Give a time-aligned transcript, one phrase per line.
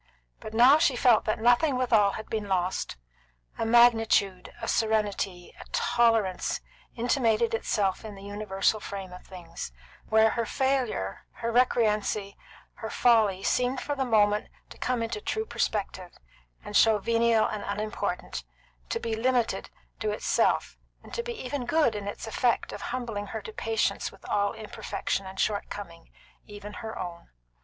[0.39, 2.97] But now she felt that nothing withal had been lost;
[3.59, 6.59] a magnitude, a serenity, a tolerance,
[6.95, 9.71] intimated itself in the universal frame of things,
[10.09, 12.35] where her failure, her recreancy,
[12.77, 16.17] her folly, seemed for the moment to come into true perspective,
[16.65, 18.43] and to show venial and unimportant,
[18.89, 23.27] to be limited to itself, and to be even good in its effect of humbling
[23.27, 26.09] her to patience with all imperfection and shortcoming,
[26.47, 27.29] even her own.